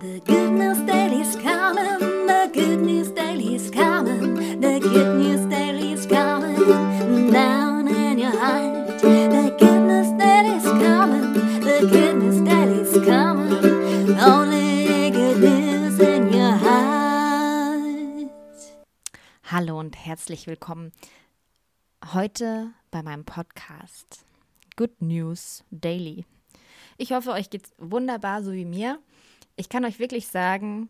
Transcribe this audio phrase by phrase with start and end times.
[0.00, 7.32] The good news daily's coming, the good news daily's coming, the good news daily's coming
[7.32, 9.00] down in your heart.
[9.00, 16.52] The good news daily's coming, the good news daily's coming, only good news in your
[16.52, 18.30] heart.
[19.50, 20.92] Hallo und herzlich willkommen
[22.14, 24.24] heute bei meinem Podcast
[24.76, 26.24] Good News Daily.
[26.98, 29.00] Ich hoffe, euch geht's wunderbar, so wie mir.
[29.58, 30.88] Ich kann euch wirklich sagen,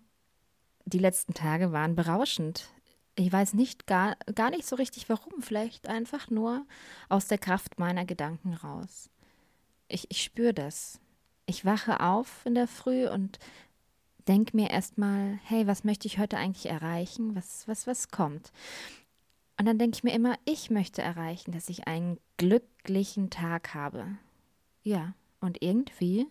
[0.85, 2.69] die letzten Tage waren berauschend.
[3.15, 5.41] Ich weiß nicht gar, gar nicht so richtig warum.
[5.41, 6.67] Vielleicht einfach nur
[7.09, 9.09] aus der Kraft meiner Gedanken raus.
[9.89, 11.01] Ich, ich spüre das.
[11.47, 13.39] Ich wache auf in der Früh und
[14.29, 17.35] denke mir erstmal, hey, was möchte ich heute eigentlich erreichen?
[17.35, 18.53] Was, was, was kommt?
[19.59, 24.19] Und dann denke ich mir immer, ich möchte erreichen, dass ich einen glücklichen Tag habe.
[24.83, 26.27] Ja, und irgendwie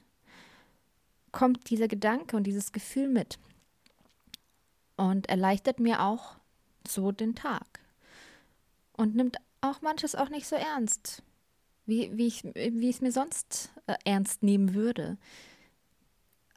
[1.32, 3.38] kommt dieser Gedanke und dieses Gefühl mit
[4.96, 6.36] und erleichtert mir auch
[6.88, 7.80] so den Tag
[8.94, 11.24] und nimmt auch manches auch nicht so ernst,
[11.86, 15.18] wie, wie, ich, wie es mir sonst äh, ernst nehmen würde.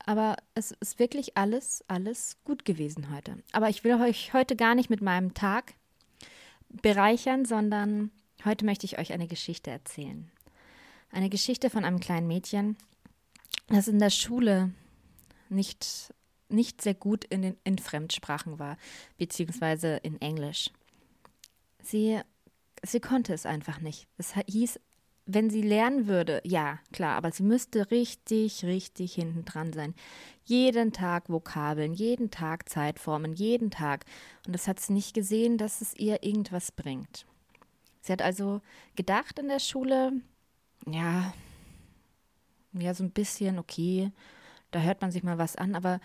[0.07, 3.37] Aber es ist wirklich alles, alles gut gewesen heute.
[3.53, 5.75] Aber ich will euch heute gar nicht mit meinem Tag
[6.69, 8.11] bereichern, sondern
[8.45, 10.31] heute möchte ich euch eine Geschichte erzählen.
[11.11, 12.77] Eine Geschichte von einem kleinen Mädchen,
[13.69, 14.73] das in der Schule
[15.49, 16.15] nicht,
[16.49, 18.77] nicht sehr gut in, den, in Fremdsprachen war,
[19.19, 20.71] beziehungsweise in Englisch.
[21.83, 22.21] Sie,
[22.83, 24.07] sie konnte es einfach nicht.
[24.19, 24.81] Es hieß,
[25.27, 29.95] wenn sie lernen würde, ja, klar, aber sie müsste richtig, richtig hinten dran sein.
[30.45, 34.05] Jeden Tag Vokabeln, jeden Tag Zeitformen, jeden Tag.
[34.47, 37.27] Und das hat sie nicht gesehen, dass es ihr irgendwas bringt.
[38.01, 38.61] Sie hat also
[38.97, 40.13] gedacht in der Schule,
[40.87, 41.33] ja,
[42.73, 44.13] ja, so ein bisschen, okay,
[44.71, 46.01] da hört man sich mal was an, aber,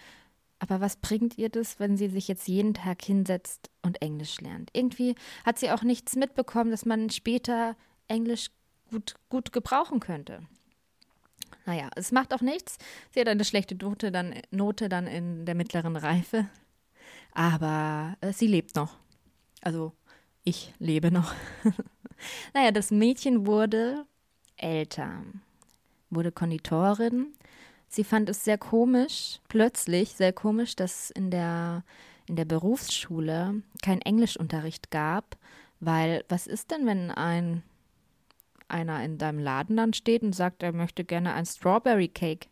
[0.59, 4.69] aber was bringt ihr das, wenn sie sich jetzt jeden Tag hinsetzt und Englisch lernt?
[4.73, 7.75] Irgendwie hat sie auch nichts mitbekommen, dass man später
[8.07, 8.49] Englisch
[8.89, 10.41] gut, gut gebrauchen könnte.
[11.65, 12.77] Naja, es macht auch nichts.
[13.11, 16.47] Sie hat eine schlechte Note dann, Note dann in der mittleren Reife.
[17.31, 18.95] Aber äh, sie lebt noch.
[19.61, 19.93] Also
[20.43, 21.33] ich lebe noch.
[22.53, 24.05] naja, das Mädchen wurde
[24.57, 25.23] älter
[26.09, 27.33] wurde Konditorin.
[27.87, 31.83] Sie fand es sehr komisch, plötzlich sehr komisch, dass in der,
[32.27, 35.37] in der Berufsschule kein Englischunterricht gab,
[35.79, 37.63] weil was ist denn, wenn ein
[38.67, 42.47] einer in deinem Laden dann steht und sagt, er möchte gerne ein Strawberry Cake?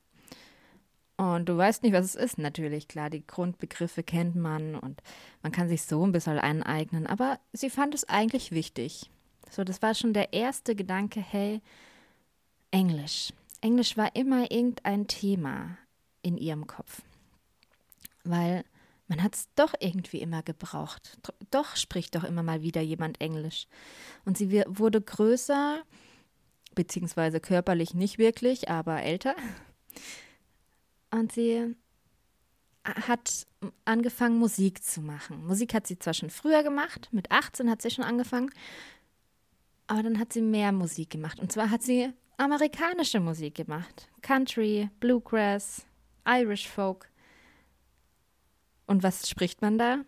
[1.17, 2.37] Und du weißt nicht, was es ist.
[2.37, 5.01] Natürlich, klar, die Grundbegriffe kennt man und
[5.41, 9.09] man kann sich so ein bisschen aneignen, aber sie fand es eigentlich wichtig.
[9.49, 11.61] So, das war schon der erste Gedanke, hey,
[12.71, 13.31] Englisch.
[13.63, 15.77] Englisch war immer irgendein Thema
[16.21, 17.01] in ihrem Kopf.
[18.25, 18.65] Weil
[19.07, 21.17] man hat es doch irgendwie immer gebraucht.
[21.49, 23.67] Doch spricht doch immer mal wieder jemand Englisch.
[24.25, 25.81] Und sie wurde größer,
[26.75, 29.35] beziehungsweise körperlich nicht wirklich, aber älter.
[31.11, 31.75] Und sie
[32.83, 33.47] hat
[33.85, 35.45] angefangen, Musik zu machen.
[35.45, 38.51] Musik hat sie zwar schon früher gemacht, mit 18 hat sie schon angefangen,
[39.87, 41.39] aber dann hat sie mehr Musik gemacht.
[41.39, 42.11] Und zwar hat sie
[42.43, 44.09] amerikanische Musik gemacht.
[44.21, 45.85] Country, Bluegrass,
[46.27, 47.09] Irish Folk.
[48.85, 49.99] Und was spricht man da?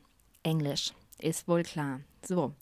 [0.43, 2.01] Englisch, ist wohl klar.
[2.23, 2.53] So.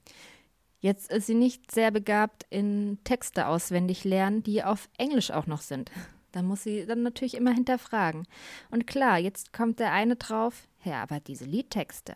[0.79, 5.61] Jetzt ist sie nicht sehr begabt in Texte auswendig lernen, die auf Englisch auch noch
[5.61, 5.91] sind.
[6.33, 8.25] Da muss sie dann natürlich immer hinterfragen.
[8.71, 12.15] Und klar, jetzt kommt der eine drauf, ja, aber diese Liedtexte,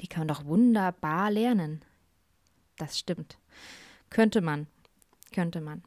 [0.00, 1.84] die kann man doch wunderbar lernen.
[2.76, 3.38] Das stimmt.
[4.10, 4.66] Könnte man.
[5.32, 5.84] Könnte man.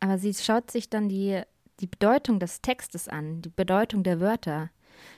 [0.00, 1.42] Aber sie schaut sich dann die,
[1.80, 4.70] die Bedeutung des Textes an, die Bedeutung der Wörter.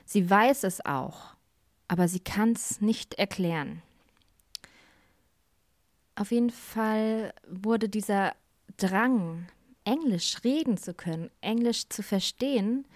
[0.05, 1.35] Sie weiß es auch,
[1.89, 3.83] aber sie kann es nicht erklären.
[6.17, 8.35] Auf jeden Fall wurde dieser
[8.77, 9.47] Drang,
[9.85, 12.87] Englisch reden zu können, Englisch zu verstehen,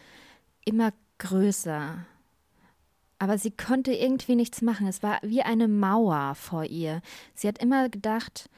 [0.64, 2.04] immer größer.
[3.18, 4.86] Aber sie konnte irgendwie nichts machen.
[4.86, 7.00] Es war wie eine Mauer vor ihr.
[7.34, 8.50] Sie hat immer gedacht,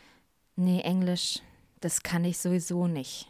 [0.57, 1.41] nee, Englisch,
[1.87, 3.29] das kann ich sowieso nicht.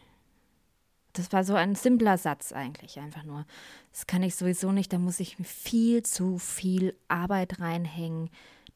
[1.12, 3.44] Das war so ein simpler Satz eigentlich, einfach nur.
[3.92, 8.30] Das kann ich sowieso nicht, da muss ich viel zu viel Arbeit reinhängen,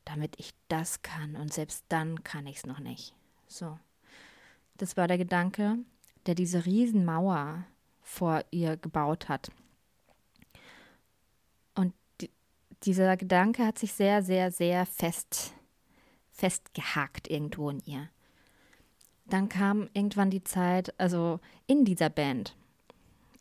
[0.04, 1.34] damit ich das kann.
[1.34, 3.14] Und selbst dann kann ich es noch nicht.
[3.46, 3.78] So.
[4.76, 5.78] Das war der Gedanke,
[6.26, 7.64] der diese Riesenmauer
[8.02, 9.50] vor ihr gebaut hat.
[11.74, 12.28] Und die,
[12.82, 15.54] dieser Gedanke hat sich sehr, sehr, sehr fest,
[16.32, 18.10] festgehakt irgendwo in ihr
[19.32, 22.56] dann kam irgendwann die Zeit, also in dieser Band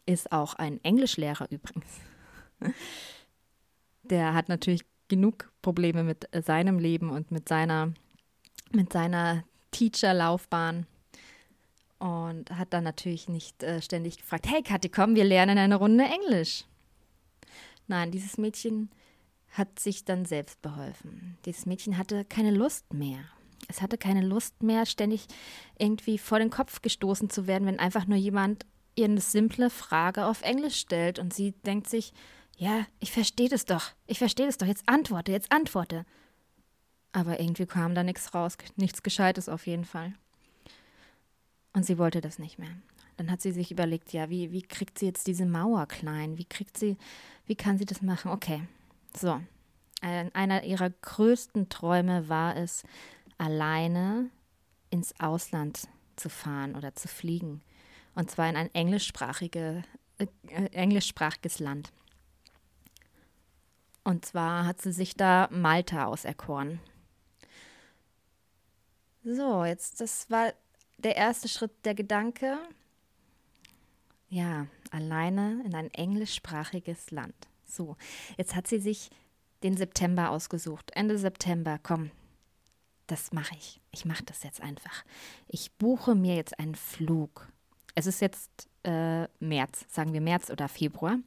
[0.06, 2.00] ist auch ein Englischlehrer übrigens.
[4.04, 7.94] Der hat natürlich genug Probleme mit äh, seinem Leben und mit seiner,
[8.72, 10.88] mit seiner Teacher-Laufbahn.
[12.00, 16.06] Und hat dann natürlich nicht äh, ständig gefragt, hey Kathi, komm, wir lernen eine Runde
[16.06, 16.64] Englisch.
[17.88, 18.90] Nein, dieses Mädchen
[19.52, 21.38] hat sich dann selbst beholfen.
[21.46, 23.20] Dieses Mädchen hatte keine Lust mehr.
[23.70, 25.28] Es hatte keine Lust mehr, ständig
[25.78, 30.26] irgendwie vor den Kopf gestoßen zu werden, wenn einfach nur jemand ihr eine simple Frage
[30.26, 32.12] auf Englisch stellt und sie denkt sich,
[32.58, 36.06] ja, ich verstehe das doch, ich verstehe das doch, jetzt antworte, jetzt antworte.
[37.14, 40.14] Aber irgendwie kam da nichts raus, nichts Gescheites auf jeden Fall.
[41.74, 42.76] Und sie wollte das nicht mehr.
[43.18, 46.38] Dann hat sie sich überlegt, ja, wie, wie kriegt sie jetzt diese Mauer klein?
[46.38, 46.98] Wie kriegt sie,
[47.46, 48.32] wie kann sie das machen?
[48.32, 48.64] Okay,
[49.16, 49.40] so.
[50.02, 52.84] Einer ihrer größten Träume war es,
[53.40, 54.30] alleine
[54.92, 57.62] ins Ausland zu fahren oder zu fliegen.
[58.14, 59.84] Und zwar in ein englischsprachige,
[60.18, 60.28] äh,
[60.72, 61.92] englischsprachiges Land.
[64.04, 66.80] Und zwar hat sie sich da Malta auserkoren.
[69.24, 70.54] So, jetzt, das war
[70.98, 72.58] der erste Schritt, der Gedanke.
[74.30, 77.36] Ja, alleine in ein englischsprachiges Land.
[77.66, 77.96] So,
[78.38, 79.10] jetzt hat sie sich
[79.64, 80.92] den September ausgesucht.
[80.96, 82.12] Ende September, komm,
[83.12, 83.82] das mache ich.
[83.92, 85.04] Ich mache das jetzt einfach.
[85.48, 87.52] Ich buche mir jetzt einen Flug.
[87.96, 91.18] Es ist jetzt äh, März, sagen wir März oder Februar.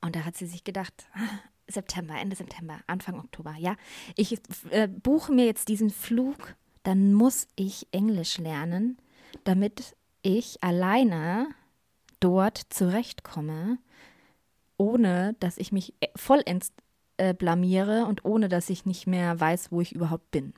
[0.00, 1.06] Und da hat sie sich gedacht,
[1.68, 3.76] September, Ende September, Anfang Oktober, ja,
[4.14, 4.38] ich
[4.70, 6.54] äh, buche mir jetzt diesen Flug,
[6.84, 8.98] dann muss ich Englisch lernen,
[9.42, 11.48] damit ich alleine
[12.20, 13.78] dort zurechtkomme,
[14.76, 16.72] ohne dass ich mich äh, vollends
[17.18, 20.54] äh, blamiere und ohne dass ich nicht mehr weiß, wo ich überhaupt bin.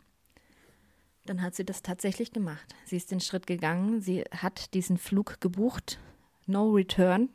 [1.24, 2.74] Dann hat sie das tatsächlich gemacht.
[2.86, 5.98] Sie ist den Schritt gegangen, sie hat diesen Flug gebucht,
[6.46, 7.28] no return,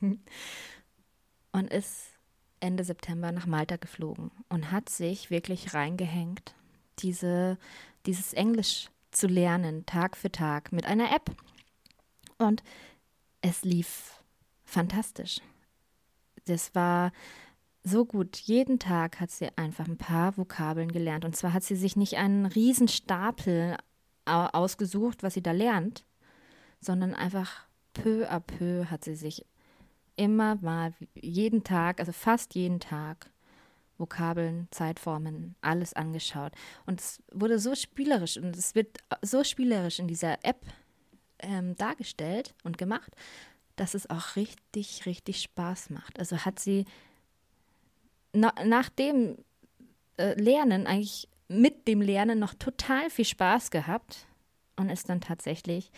[1.52, 2.10] und ist
[2.60, 6.54] Ende September nach Malta geflogen und hat sich wirklich reingehängt,
[7.00, 7.58] diese,
[8.06, 11.30] dieses Englisch zu lernen, Tag für Tag, mit einer App.
[12.38, 12.62] Und
[13.40, 14.22] es lief
[14.64, 15.40] fantastisch.
[16.44, 17.12] Das war
[17.82, 18.36] so gut.
[18.36, 21.24] Jeden Tag hat sie einfach ein paar Vokabeln gelernt.
[21.24, 23.76] Und zwar hat sie sich nicht einen Riesenstapel
[24.26, 26.04] ausgesucht, was sie da lernt,
[26.80, 29.44] sondern einfach peu à peu hat sie sich
[30.16, 33.30] immer mal jeden Tag, also fast jeden Tag,
[33.98, 36.52] Vokabeln, Zeitformen, alles angeschaut.
[36.86, 40.60] Und es wurde so spielerisch und es wird so spielerisch in dieser App
[41.38, 43.12] ähm, dargestellt und gemacht,
[43.76, 46.18] dass es auch richtig, richtig Spaß macht.
[46.18, 46.84] Also hat sie
[48.32, 49.36] na, nach dem
[50.16, 54.26] äh, Lernen, eigentlich mit dem Lernen noch total viel Spaß gehabt
[54.76, 55.90] und ist dann tatsächlich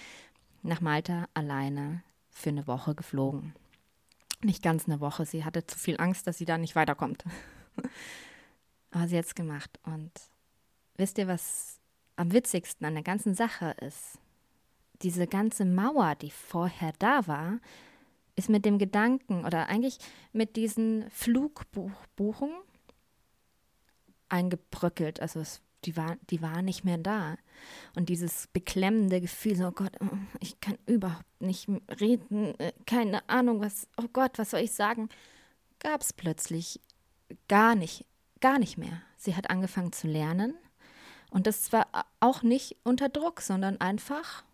[0.62, 3.55] nach Malta alleine für eine Woche geflogen.
[4.43, 7.25] Nicht ganz eine Woche, sie hatte zu viel Angst, dass sie da nicht weiterkommt.
[8.90, 9.78] Aber sie hat es gemacht.
[9.85, 10.11] Und
[10.96, 11.78] wisst ihr, was
[12.17, 14.19] am witzigsten an der ganzen Sache ist?
[15.02, 17.58] Diese ganze Mauer, die vorher da war,
[18.37, 19.99] ist mit dem Gedanken oder eigentlich
[20.32, 22.56] mit diesen Flugbuchungen
[24.29, 25.20] eingebröckelt.
[25.20, 27.37] Also es, die, war, die war nicht mehr da.
[27.94, 31.69] Und dieses beklemmende Gefühl, so, oh Gott, oh, ich kann überhaupt nicht
[32.00, 35.08] reden, äh, keine Ahnung, was, oh Gott, was soll ich sagen,
[35.78, 36.81] gab es plötzlich
[37.49, 38.07] gar nicht,
[38.40, 39.02] gar nicht mehr.
[39.16, 40.54] Sie hat angefangen zu lernen.
[41.30, 41.87] Und das war
[42.21, 44.45] auch nicht unter Druck, sondern einfach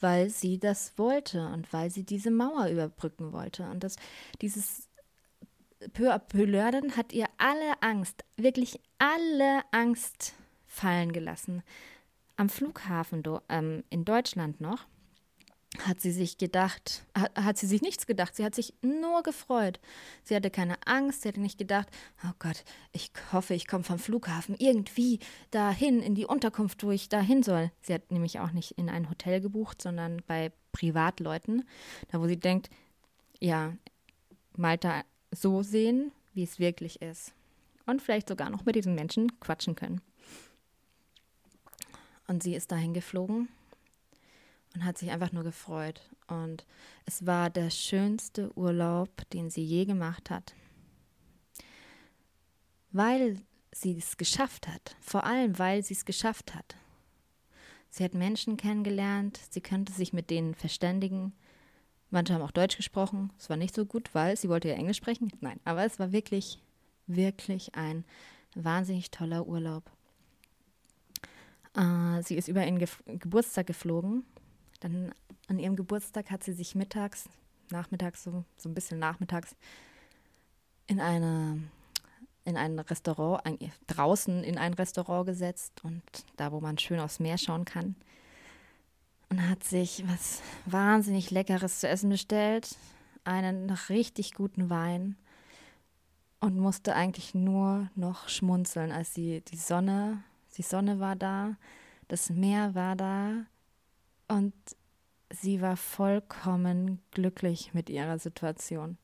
[0.00, 3.64] weil sie das wollte und weil sie diese Mauer überbrücken wollte.
[3.64, 3.96] Und das,
[4.40, 4.88] dieses
[5.92, 10.34] peu à peu Lernen hat ihr alle Angst, wirklich alle Angst
[10.66, 11.62] fallen gelassen.
[12.36, 14.86] Am Flughafen ähm, in Deutschland noch
[15.76, 19.78] hat sie sich gedacht, hat, hat, sie sich nichts gedacht, sie hat sich nur gefreut.
[20.24, 21.88] Sie hatte keine Angst, sie hatte nicht gedacht,
[22.24, 25.18] oh Gott, ich hoffe, ich komme vom Flughafen irgendwie
[25.50, 27.70] dahin, in die Unterkunft, wo ich dahin soll.
[27.82, 31.68] Sie hat nämlich auch nicht in ein Hotel gebucht, sondern bei Privatleuten,
[32.10, 32.70] da wo sie denkt,
[33.38, 33.74] ja,
[34.56, 37.34] Malta so sehen, wie es wirklich ist.
[37.84, 40.00] Und vielleicht sogar noch mit diesen Menschen quatschen können.
[42.26, 43.48] Und sie ist dahin geflogen
[44.78, 46.00] und hat sich einfach nur gefreut.
[46.28, 46.64] Und
[47.04, 50.54] es war der schönste Urlaub, den sie je gemacht hat.
[52.92, 53.40] Weil
[53.72, 56.76] sie es geschafft hat, vor allem weil sie es geschafft hat.
[57.90, 61.32] Sie hat Menschen kennengelernt, sie könnte sich mit denen verständigen.
[62.10, 63.32] Manche haben auch Deutsch gesprochen.
[63.36, 65.32] Es war nicht so gut, weil sie wollte ja Englisch sprechen.
[65.40, 66.62] Nein, aber es war wirklich,
[67.06, 68.04] wirklich ein
[68.54, 69.90] wahnsinnig toller Urlaub.
[71.74, 74.24] Äh, sie ist über ihren Ge Geburtstag geflogen
[74.80, 75.12] dann
[75.48, 77.28] an ihrem Geburtstag hat sie sich mittags,
[77.70, 79.54] nachmittags, so, so ein bisschen nachmittags,
[80.86, 81.60] in eine
[82.48, 83.58] in ein Restaurant, ein,
[83.88, 86.02] draußen in ein Restaurant gesetzt und
[86.36, 87.94] da, wo man schön aufs Meer schauen kann.
[89.28, 92.74] Und hat sich was wahnsinnig Leckeres zu essen bestellt,
[93.24, 95.16] einen richtig guten Wein
[96.40, 100.22] und musste eigentlich nur noch schmunzeln, als sie die Sonne,
[100.56, 101.56] die Sonne war da,
[102.08, 103.44] das Meer war da
[104.28, 104.54] und
[105.30, 108.98] sie war vollkommen glücklich mit ihrer Situation.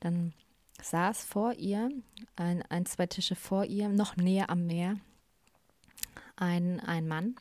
[0.00, 0.32] Dann
[0.82, 1.90] saß vor ihr,
[2.36, 4.96] ein, ein, zwei Tische vor ihr, noch näher am Meer,
[6.36, 7.36] ein, ein Mann.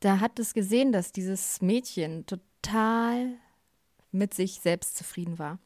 [0.00, 3.34] Da hat es gesehen, dass dieses Mädchen total
[4.10, 5.58] mit sich selbst zufrieden war.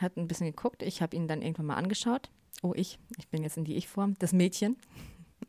[0.00, 2.30] Hat ein bisschen geguckt, ich habe ihn dann irgendwann mal angeschaut.
[2.62, 4.76] Oh, ich, ich bin jetzt in die Ich-Form, das Mädchen.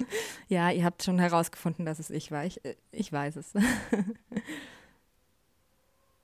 [0.48, 2.46] ja, ihr habt schon herausgefunden, dass es ich war.
[2.46, 3.54] Ich, ich weiß es.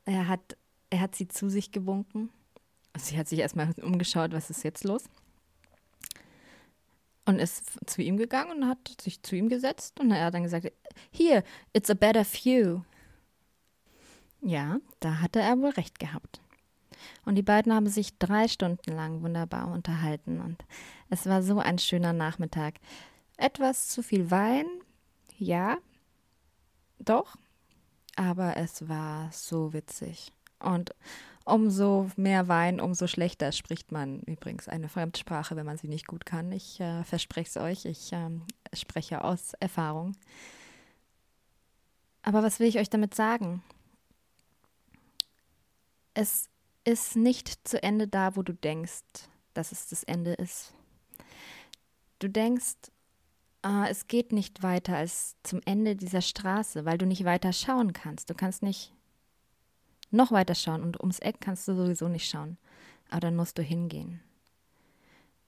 [0.06, 0.58] er, hat,
[0.90, 2.30] er hat sie zu sich gewunken
[3.00, 5.04] Sie hat sich erstmal umgeschaut, was ist jetzt los?
[7.26, 10.44] Und ist zu ihm gegangen und hat sich zu ihm gesetzt und er hat dann
[10.44, 10.72] gesagt,
[11.12, 11.44] hier,
[11.74, 12.82] it's a better view.
[14.42, 16.40] Ja, da hatte er wohl recht gehabt.
[17.26, 20.64] Und die beiden haben sich drei Stunden lang wunderbar unterhalten und
[21.10, 22.76] es war so ein schöner Nachmittag.
[23.38, 24.65] Etwas zu viel Wein,
[25.38, 25.77] ja,
[27.00, 27.36] doch,
[28.15, 30.34] aber es war so witzig.
[30.60, 30.96] Und
[31.46, 36.25] umso mehr Wein, umso schlechter spricht man übrigens eine Fremdsprache, wenn man sie nicht gut
[36.25, 36.51] kann.
[36.51, 38.29] Ich äh, verspreche es euch, ich äh,
[38.74, 40.17] spreche aus Erfahrung.
[42.24, 43.63] Aber was will ich euch damit sagen?
[46.13, 46.50] Es
[46.84, 49.03] ist nicht zu Ende da, wo du denkst,
[49.53, 50.74] dass es das Ende ist.
[52.20, 52.75] Du denkst,
[53.68, 57.94] äh, es geht nicht weiter als zum Ende dieser Straße, weil du nicht weiter schauen
[57.94, 58.30] kannst.
[58.30, 58.94] Du kannst nicht
[60.10, 62.58] noch weiter schauen und ums Eck kannst du sowieso nicht schauen.
[63.10, 64.22] Aber dann musst du hingehen.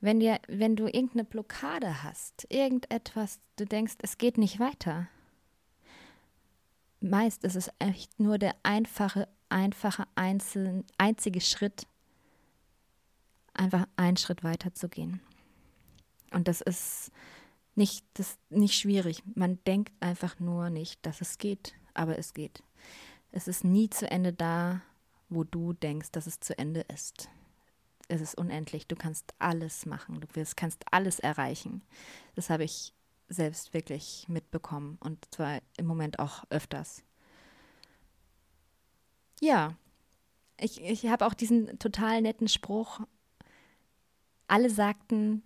[0.02, 5.08] Wenn, dir, wenn du irgendeine Blockade hast, irgendetwas, du denkst, es geht nicht weiter.
[7.02, 11.86] Meist ist es echt nur der einfache, einfache einzelne, einzige Schritt,
[13.54, 15.22] einfach einen Schritt weiter zu gehen.
[16.32, 17.12] Und das ist
[17.80, 19.24] nicht, das, nicht schwierig.
[19.34, 22.62] Man denkt einfach nur nicht, dass es geht, aber es geht.
[23.32, 24.82] Es ist nie zu Ende da,
[25.30, 27.30] wo du denkst, dass es zu Ende ist.
[28.08, 28.88] Es ist unendlich.
[28.88, 30.20] Du kannst alles machen.
[30.20, 31.82] Du wirst, kannst alles erreichen.
[32.36, 32.94] Das habe ich
[33.30, 37.04] selbst wirklich mitbekommen und zwar im Moment auch öfters.
[39.40, 39.76] Ja,
[40.60, 43.00] ich, ich habe auch diesen total netten Spruch.
[44.48, 45.44] Alle sagten,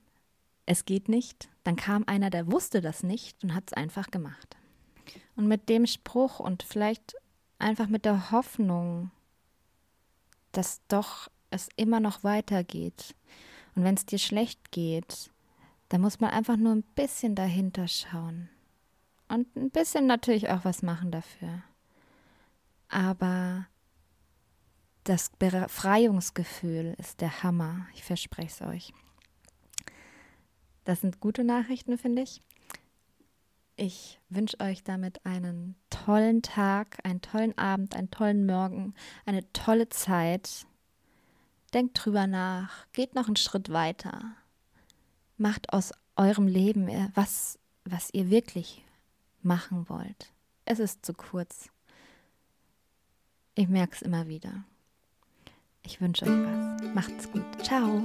[0.65, 1.50] es geht nicht.
[1.63, 4.58] Dann kam einer, der wusste das nicht und hat es einfach gemacht.
[5.36, 7.15] Und mit dem Spruch und vielleicht
[7.60, 9.12] einfach mit der Hoffnung,
[10.51, 13.15] dass doch es immer noch weitergeht.
[13.75, 15.32] Und wenn es dir schlecht geht,
[15.89, 18.50] dann muss man einfach nur ein bisschen dahinter schauen.
[19.27, 21.63] Und ein bisschen natürlich auch was machen dafür.
[22.89, 23.67] Aber
[25.03, 27.88] das Befreiungsgefühl ist der Hammer.
[27.93, 28.93] Ich verspreche es euch.
[30.84, 32.42] Das sind gute Nachrichten, finde ich.
[33.75, 38.94] Ich wünsche euch damit einen tollen Tag, einen tollen Abend, einen tollen Morgen,
[39.25, 40.68] eine tolle Zeit.
[41.74, 44.36] Denkt drüber nach, geht noch einen Schritt weiter.
[45.38, 48.84] Macht aus eurem Leben äh, was, was ihr wirklich
[49.42, 50.32] machen wollt.
[50.66, 51.70] Es ist zu kurz.
[53.56, 54.63] Ich merke es immer wieder.
[55.84, 56.94] Ich wünsche euch was.
[56.94, 57.44] Macht's gut.
[57.63, 58.04] Ciao.